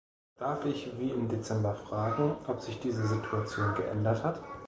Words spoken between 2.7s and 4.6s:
diese Situation geändert hat?